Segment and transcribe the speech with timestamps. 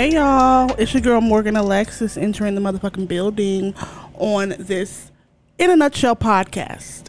[0.00, 0.74] y'all?
[0.78, 3.74] It's your girl Morgan Alexis entering the motherfucking building
[4.14, 5.12] on this
[5.58, 7.04] in a nutshell podcast.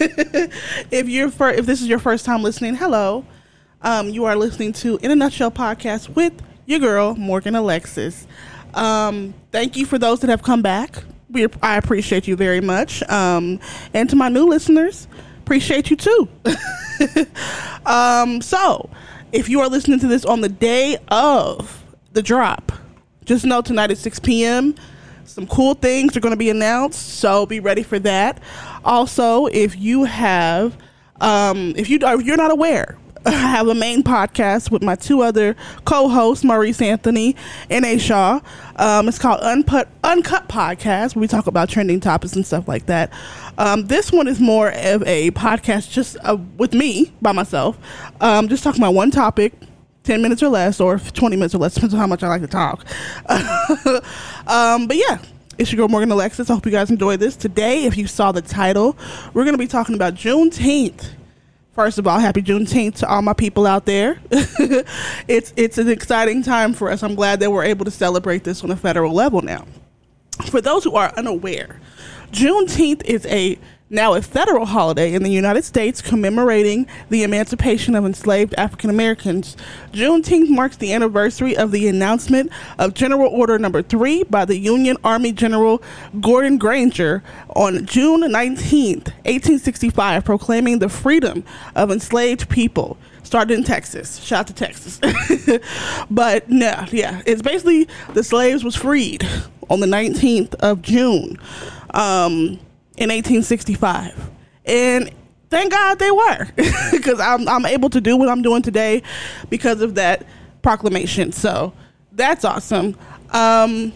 [0.90, 3.24] if you're for, if this is your first time listening, hello.
[3.82, 6.32] Um, you are listening to In a Nutshell podcast with
[6.66, 8.26] your girl Morgan Alexis.
[8.74, 11.04] Um, thank you for those that have come back.
[11.30, 13.02] We I appreciate you very much.
[13.10, 13.60] Um,
[13.92, 15.06] and to my new listeners,
[15.42, 16.28] appreciate you too.
[17.86, 18.88] um, so,
[19.32, 21.81] if you are listening to this on the day of
[22.12, 22.72] the drop,
[23.24, 24.74] just know tonight at 6 p.m.
[25.24, 28.42] Some cool things are going to be announced, so be ready for that.
[28.84, 30.76] Also, if you have,
[31.20, 35.22] um, if you if you're not aware, I have a main podcast with my two
[35.22, 37.36] other co-hosts, Maurice Anthony
[37.70, 37.98] and A.
[37.98, 38.40] Shaw.
[38.76, 42.86] Um, it's called Unput Uncut Podcast, where we talk about trending topics and stuff like
[42.86, 43.12] that.
[43.58, 47.78] Um, this one is more of a podcast just uh, with me by myself,
[48.20, 49.52] um, just talking about one topic.
[50.04, 52.42] 10 minutes or less, or 20 minutes or less, depends on how much I like
[52.42, 52.84] to talk.
[54.46, 55.18] um, but yeah,
[55.58, 56.50] it's your girl Morgan Alexis.
[56.50, 57.36] I hope you guys enjoy this.
[57.36, 58.96] Today, if you saw the title,
[59.32, 61.10] we're going to be talking about Juneteenth.
[61.74, 64.20] First of all, happy Juneteenth to all my people out there.
[64.30, 67.02] it's it's an exciting time for us.
[67.02, 69.66] I'm glad that we're able to celebrate this on a federal level now.
[70.50, 71.80] For those who are unaware,
[72.30, 73.58] Juneteenth is a
[73.92, 79.54] now a federal holiday in the United States commemorating the emancipation of enslaved African Americans.
[79.92, 84.96] Juneteenth marks the anniversary of the announcement of General Order Number 3 by the Union
[85.04, 85.82] Army General
[86.20, 87.22] Gordon Granger
[87.54, 94.18] on June 19, 1865, proclaiming the freedom of enslaved people started in Texas.
[94.20, 95.00] Shout out to Texas.
[96.10, 99.28] but no, yeah, it's basically the slaves was freed
[99.68, 101.38] on the 19th of June.
[101.90, 102.58] Um,
[103.02, 104.30] in 1865.
[104.64, 105.10] And
[105.50, 106.48] thank God they were,
[106.92, 109.02] because I'm, I'm able to do what I'm doing today
[109.50, 110.24] because of that
[110.62, 111.32] proclamation.
[111.32, 111.72] So
[112.12, 112.96] that's awesome.
[113.30, 113.92] Um,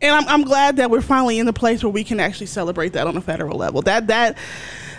[0.00, 2.92] and I'm, I'm glad that we're finally in the place where we can actually celebrate
[2.94, 3.82] that on a federal level.
[3.82, 4.36] That that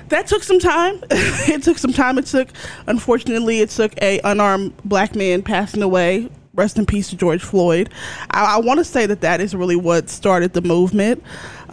[0.09, 1.01] that took some time.
[1.11, 2.17] it took some time.
[2.17, 2.49] It took,
[2.87, 6.29] unfortunately, it took a unarmed black man passing away.
[6.53, 7.89] Rest in peace to George Floyd.
[8.31, 11.23] I, I want to say that that is really what started the movement.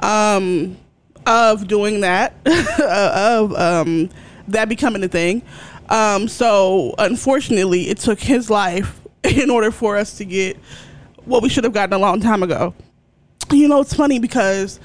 [0.01, 0.77] Um,
[1.27, 2.35] of doing that,
[2.81, 4.09] of um,
[4.49, 5.43] that becoming a thing.
[5.89, 10.57] Um, so unfortunately, it took his life in order for us to get
[11.25, 12.75] what we should have gotten a long time ago.
[13.53, 14.81] You know, it's funny because,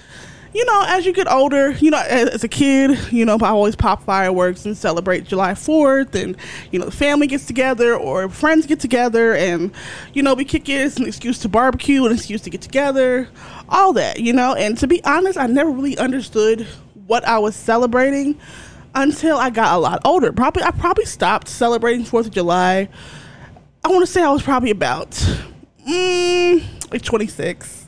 [0.53, 3.49] you know, as you get older, you know, as, as a kid, you know, I
[3.49, 6.35] always pop fireworks and celebrate July 4th, and,
[6.71, 9.71] you know, the family gets together or friends get together, and,
[10.13, 10.81] you know, we kick it.
[10.81, 13.29] It's an excuse to barbecue, an excuse to get together,
[13.69, 14.53] all that, you know.
[14.53, 16.67] And to be honest, I never really understood
[17.07, 18.37] what I was celebrating
[18.93, 20.33] until I got a lot older.
[20.33, 22.89] Probably, I probably stopped celebrating Fourth of July.
[23.83, 25.11] I want to say I was probably about
[25.87, 27.87] mm, like 26.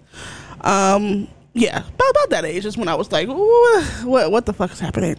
[0.61, 4.71] Um, yeah, about, about that age is when I was like, what what the fuck
[4.71, 5.17] is happening?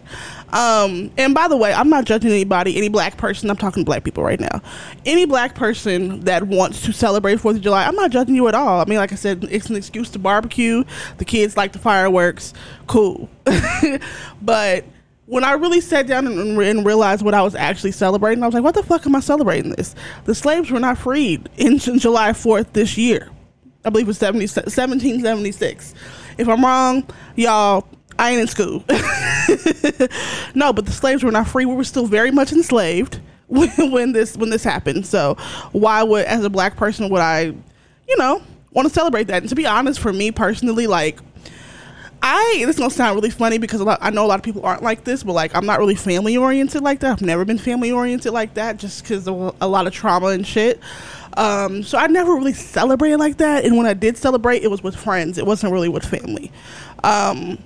[0.49, 3.49] Um, and by the way, I'm not judging anybody, any black person.
[3.49, 4.61] I'm talking to black people right now.
[5.05, 8.55] Any black person that wants to celebrate Fourth of July, I'm not judging you at
[8.55, 8.81] all.
[8.81, 10.83] I mean, like I said, it's an excuse to barbecue.
[11.19, 12.53] The kids like the fireworks,
[12.85, 13.29] cool.
[14.41, 14.83] but
[15.27, 18.53] when I really sat down and, and, realized what I was actually celebrating, I was
[18.53, 19.95] like, what the fuck am I celebrating this?
[20.25, 23.29] The slaves were not freed in July 4th this year.
[23.85, 25.93] I believe it was 70, 1776.
[26.37, 27.87] If I'm wrong, y'all,
[28.17, 28.83] I ain't in school.
[30.55, 31.65] no, but the slaves were not free.
[31.65, 35.05] We were still very much enslaved when, when this when this happened.
[35.05, 35.35] So
[35.71, 37.53] why would, as a black person, would I,
[38.07, 38.41] you know,
[38.71, 39.43] want to celebrate that?
[39.43, 41.19] And to be honest, for me personally, like.
[42.27, 44.65] I this is gonna sound really funny because lot, I know a lot of people
[44.65, 47.11] aren't like this, but like I'm not really family oriented like that.
[47.11, 50.45] I've never been family oriented like that, just because of a lot of trauma and
[50.45, 50.79] shit.
[51.37, 53.63] Um, so I never really celebrated like that.
[53.63, 55.37] And when I did celebrate, it was with friends.
[55.37, 56.51] It wasn't really with family.
[57.03, 57.59] Um,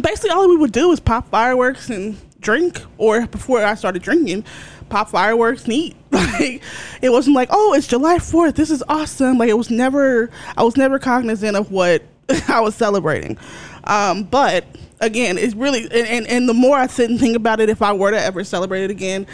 [0.00, 2.82] basically, all we would do is pop fireworks and drink.
[2.96, 4.44] Or before I started drinking,
[4.88, 5.96] pop fireworks and eat.
[6.10, 6.62] like
[7.00, 8.56] it wasn't like, oh, it's July Fourth.
[8.56, 9.38] This is awesome.
[9.38, 10.30] Like it was never.
[10.56, 12.02] I was never cognizant of what
[12.48, 13.38] I was celebrating.
[13.84, 14.64] Um, but
[15.00, 17.82] again, it's really and, and, and the more I sit and think about it, if
[17.82, 19.26] I were to ever celebrate it again,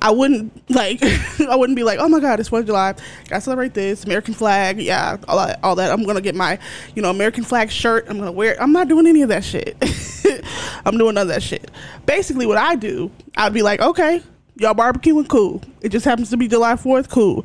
[0.00, 1.02] I wouldn't like
[1.40, 2.94] I wouldn't be like, oh my god, it's Fourth of July,
[3.28, 5.90] gotta celebrate this American flag, yeah, all that, all that.
[5.90, 6.58] I'm gonna get my
[6.94, 8.06] you know American flag shirt.
[8.08, 8.52] I'm gonna wear.
[8.52, 8.58] it.
[8.60, 9.76] I'm not doing any of that shit.
[10.84, 11.70] I'm doing none of that shit.
[12.04, 14.22] Basically, what I do, I'd be like, okay,
[14.56, 15.62] y'all barbecuing, cool.
[15.80, 17.44] It just happens to be July Fourth, cool.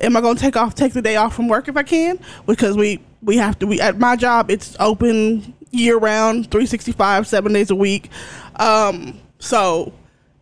[0.00, 2.18] Am I gonna take off, take the day off from work if I can?
[2.46, 3.66] Because we we have to.
[3.66, 8.10] We at my job, it's open year round, 365, seven days a week.
[8.56, 9.92] Um, so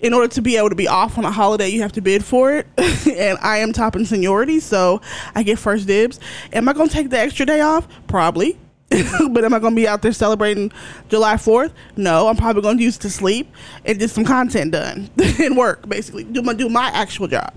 [0.01, 2.25] in order to be able to be off on a holiday, you have to bid
[2.25, 2.67] for it.
[2.79, 5.01] and I am top in seniority, so
[5.35, 6.19] I get first dibs.
[6.53, 7.87] Am I going to take the extra day off?
[8.07, 8.59] Probably.
[9.31, 10.73] but am I going to be out there celebrating
[11.09, 11.71] July 4th?
[11.97, 13.53] No, I'm probably going to use to sleep
[13.85, 16.25] and get some content done and work, basically.
[16.25, 17.55] Do my, do my actual job.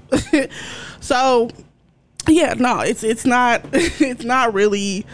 [1.00, 1.50] so,
[2.28, 5.06] yeah, no, it's it's not it's not really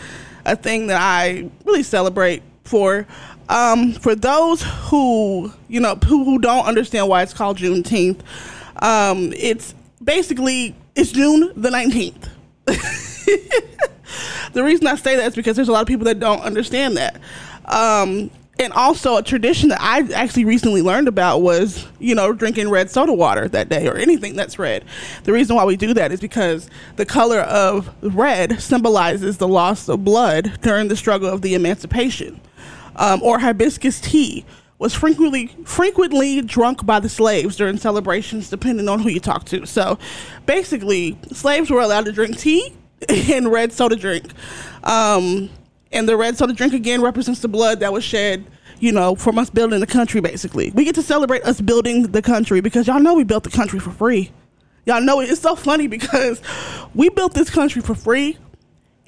[0.45, 3.07] a thing that I really celebrate for.
[3.49, 8.19] Um, for those who you know who, who don't understand why it's called Juneteenth,
[8.81, 9.73] um, it's
[10.03, 12.29] basically it's June the nineteenth.
[14.53, 16.97] the reason I say that is because there's a lot of people that don't understand
[16.97, 17.19] that.
[17.65, 18.29] Um,
[18.59, 22.91] and also a tradition that I actually recently learned about was, you know, drinking red
[22.91, 24.83] soda water that day or anything that's red.
[25.23, 29.87] The reason why we do that is because the color of red symbolizes the loss
[29.87, 32.41] of blood during the struggle of the emancipation.
[32.97, 34.45] Um, or hibiscus tea
[34.77, 39.65] was frequently frequently drunk by the slaves during celebrations, depending on who you talk to.
[39.65, 39.97] So,
[40.45, 42.73] basically, slaves were allowed to drink tea
[43.09, 44.25] and red soda drink.
[44.83, 45.49] Um,
[45.91, 48.45] and the red soda drink again represents the blood that was shed
[48.79, 50.71] you know from us building the country basically.
[50.71, 53.79] We get to celebrate us building the country because y'all know we built the country
[53.79, 54.31] for free.
[54.85, 55.29] Y'all know it.
[55.29, 56.41] it's so funny because
[56.95, 58.37] we built this country for free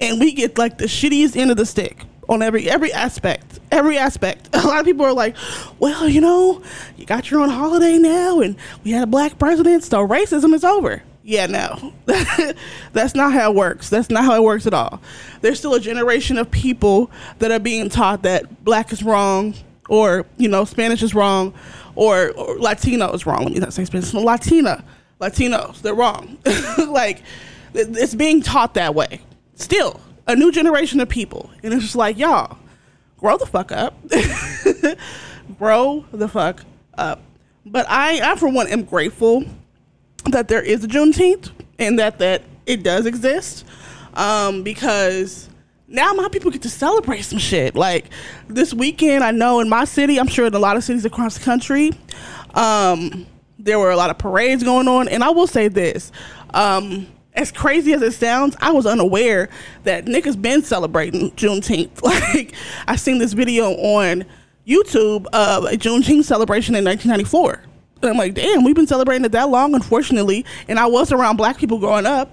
[0.00, 3.98] and we get like the shittiest end of the stick on every every aspect every
[3.98, 4.48] aspect.
[4.54, 5.36] A lot of people are like
[5.78, 6.62] well you know
[6.96, 10.64] you got your own holiday now and we had a black president so racism is
[10.64, 11.92] over yeah, no.
[12.92, 13.88] That's not how it works.
[13.88, 15.00] That's not how it works at all.
[15.40, 19.54] There's still a generation of people that are being taught that black is wrong
[19.88, 21.54] or, you know, Spanish is wrong
[21.94, 23.44] or, or Latino is wrong.
[23.44, 24.12] Let me not say Spanish.
[24.12, 24.84] Latina.
[25.20, 26.38] Latinos, they're wrong.
[26.88, 27.22] like,
[27.74, 29.20] it's being taught that way.
[29.54, 31.50] Still, a new generation of people.
[31.62, 32.58] And it's just like, y'all,
[33.18, 33.94] grow the fuck up.
[35.58, 36.64] grow the fuck
[36.94, 37.22] up.
[37.64, 39.44] But I, I, for one, am grateful
[40.30, 43.64] that there is a Juneteenth and that that it does exist
[44.14, 45.48] um, because
[45.88, 47.74] now my people get to celebrate some shit.
[47.74, 48.10] Like
[48.48, 51.38] this weekend, I know in my city, I'm sure in a lot of cities across
[51.38, 51.92] the country,
[52.54, 53.26] um,
[53.58, 55.08] there were a lot of parades going on.
[55.08, 56.10] And I will say this.
[56.54, 59.48] Um, as crazy as it sounds, I was unaware
[59.84, 62.02] that niggas been celebrating Juneteenth.
[62.02, 62.54] Like,
[62.86, 64.24] I seen this video on
[64.66, 67.71] YouTube of a Juneteenth celebration in 1994.
[68.02, 70.44] And I'm like, damn, we've been celebrating it that long, unfortunately.
[70.68, 72.32] And I was around black people growing up.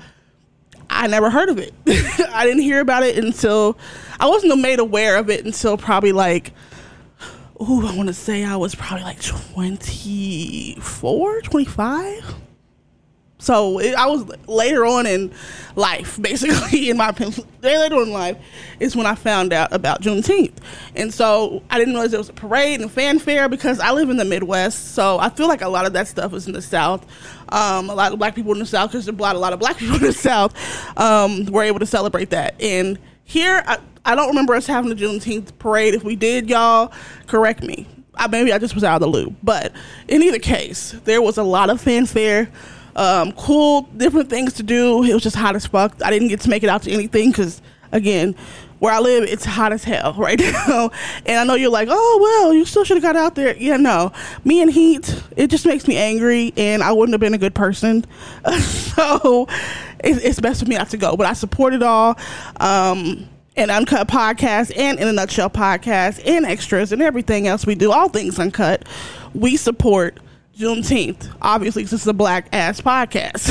[0.90, 1.74] I never heard of it.
[2.34, 3.78] I didn't hear about it until
[4.20, 6.54] I wasn't made aware of it until probably like,
[7.60, 12.36] oh, I want to say I was probably like 24, 25
[13.40, 15.32] so it, I was later on in
[15.76, 17.16] life, basically in my
[17.62, 18.38] later on in life
[18.80, 20.58] is when I found out about Juneteenth,
[20.96, 24.18] and so I didn't realize there was a parade and fanfare because I live in
[24.18, 27.06] the Midwest, so I feel like a lot of that stuff is in the South.
[27.52, 29.54] Um, a lot of black people in the South, because there's a lot, a lot
[29.54, 30.54] of black people in the South,
[30.98, 32.62] um, were able to celebrate that.
[32.62, 35.94] And here, I, I don't remember us having a Juneteenth parade.
[35.94, 36.92] If we did, y'all
[37.28, 37.88] correct me.
[38.16, 39.72] I, maybe I just was out of the loop, but
[40.08, 42.50] in either case, there was a lot of fanfare
[42.96, 45.04] um, cool different things to do.
[45.04, 45.96] It was just hot as fuck.
[46.04, 48.36] I didn't get to make it out to anything because, again,
[48.80, 50.92] where I live, it's hot as hell right now.
[51.26, 53.56] And I know you're like, oh, well, you still should have got out there.
[53.58, 54.12] Yeah, no.
[54.44, 57.56] Me and heat, it just makes me angry, and I wouldn't have been a good
[57.56, 58.06] person.
[58.60, 59.48] so
[60.04, 61.16] it's, it's, best for me not to go.
[61.18, 62.18] But I support it all.
[62.60, 67.76] Um, and Uncut Podcast and In a Nutshell Podcast and extras and everything else we
[67.76, 68.88] do, all things uncut.
[69.34, 70.18] We support
[70.60, 73.48] Juneteenth, obviously, because it's a black ass podcast.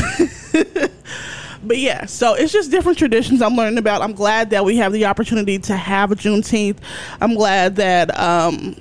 [1.65, 4.03] but yeah, so it's just different traditions I'm learning about.
[4.03, 6.77] I'm glad that we have the opportunity to have a Juneteenth.
[7.23, 8.77] I'm glad that um,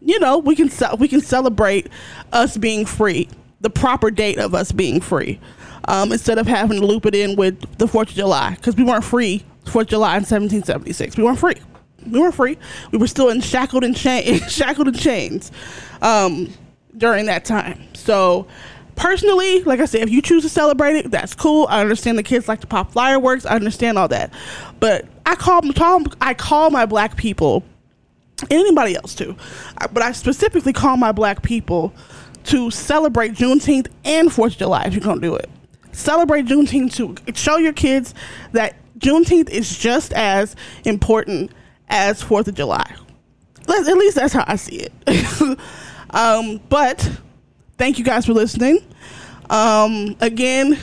[0.00, 1.88] you know we can ce- we can celebrate
[2.32, 3.28] us being free,
[3.60, 5.38] the proper date of us being free,
[5.84, 8.82] um, instead of having to loop it in with the Fourth of July because we
[8.82, 11.16] weren't free Fourth of July in 1776.
[11.16, 11.54] We weren't free.
[12.04, 12.58] We weren't free.
[12.90, 15.52] We were still in shackled and chain, shackled in chains.
[16.02, 16.52] Um,
[16.98, 17.82] during that time.
[17.94, 18.46] So
[18.96, 21.66] personally, like I said, if you choose to celebrate it, that's cool.
[21.70, 23.46] I understand the kids like to pop fireworks.
[23.46, 24.32] I understand all that.
[24.80, 27.62] But I call, them, I call my black people,
[28.50, 29.36] anybody else too,
[29.92, 31.94] but I specifically call my black people
[32.44, 35.48] to celebrate Juneteenth and 4th of July if you're to do it.
[35.92, 37.14] Celebrate Juneteenth too.
[37.34, 38.14] Show your kids
[38.52, 41.50] that Juneteenth is just as important
[41.88, 42.94] as 4th of July.
[43.68, 44.92] At least that's how I see it.
[46.10, 47.10] Um, but
[47.76, 48.80] thank you guys for listening.
[49.50, 50.78] Um, again,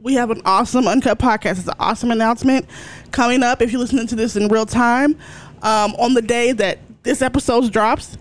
[0.00, 1.58] we have an awesome Uncut podcast.
[1.58, 2.66] It's an awesome announcement
[3.10, 5.16] coming up if you're listening to this in real time.
[5.62, 8.16] Um, on the day that this episode drops,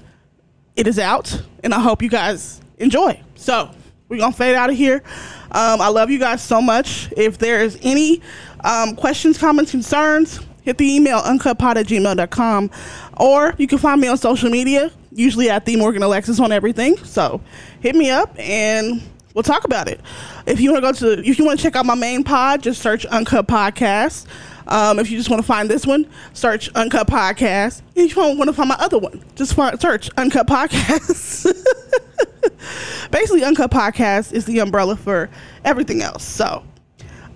[0.76, 3.22] it is out, and I hope you guys enjoy.
[3.36, 3.72] So
[4.10, 5.04] we're gonna fade out of here.
[5.52, 7.12] Um, I love you guys so much.
[7.16, 8.22] If there's any
[8.64, 12.72] um, questions, comments, concerns, hit the email uncutpod at gmail.com
[13.18, 16.98] or you can find me on social media, usually at the Morgan Alexis on everything.
[16.98, 17.42] So
[17.82, 19.02] hit me up and
[19.34, 20.00] we'll talk about it.
[20.46, 22.64] If you want to go to, if you want to check out my main pod,
[22.64, 24.26] just search Uncut Podcast.
[24.68, 27.82] Um, if you just want to find this one, search Uncut Podcast.
[27.96, 31.48] If you want to find my other one, just search Uncut Podcast.
[33.12, 35.30] Basically, Uncut Podcast is the umbrella for
[35.66, 36.24] everything else.
[36.24, 36.64] So,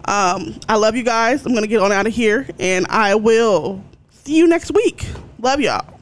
[0.05, 1.45] um, I love you guys.
[1.45, 5.07] I'm going to get on out of here and I will see you next week.
[5.39, 5.99] Love y'all.